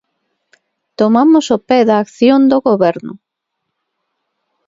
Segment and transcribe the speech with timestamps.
[0.99, 3.13] Tomamos o pé da acción do Goberno.